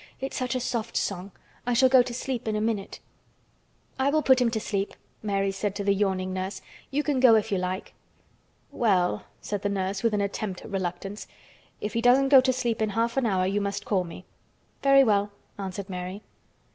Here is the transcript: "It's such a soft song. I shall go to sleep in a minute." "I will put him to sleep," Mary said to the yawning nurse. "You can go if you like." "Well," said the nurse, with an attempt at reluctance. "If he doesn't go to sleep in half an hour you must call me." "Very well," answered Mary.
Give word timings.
"It's 0.19 0.35
such 0.35 0.55
a 0.55 0.59
soft 0.59 0.97
song. 0.97 1.29
I 1.63 1.75
shall 1.75 1.87
go 1.87 2.01
to 2.01 2.11
sleep 2.11 2.47
in 2.47 2.55
a 2.55 2.59
minute." 2.59 2.99
"I 3.99 4.09
will 4.09 4.23
put 4.23 4.41
him 4.41 4.49
to 4.49 4.59
sleep," 4.59 4.95
Mary 5.21 5.51
said 5.51 5.75
to 5.75 5.83
the 5.83 5.93
yawning 5.93 6.33
nurse. 6.33 6.59
"You 6.89 7.03
can 7.03 7.19
go 7.19 7.35
if 7.35 7.51
you 7.51 7.59
like." 7.59 7.93
"Well," 8.71 9.25
said 9.41 9.61
the 9.61 9.69
nurse, 9.69 10.01
with 10.01 10.15
an 10.15 10.21
attempt 10.21 10.61
at 10.63 10.71
reluctance. 10.71 11.27
"If 11.81 11.93
he 11.93 12.01
doesn't 12.01 12.29
go 12.29 12.41
to 12.41 12.51
sleep 12.51 12.81
in 12.81 12.89
half 12.89 13.15
an 13.15 13.27
hour 13.27 13.45
you 13.45 13.61
must 13.61 13.85
call 13.85 14.03
me." 14.03 14.25
"Very 14.81 15.03
well," 15.03 15.29
answered 15.59 15.87
Mary. 15.87 16.23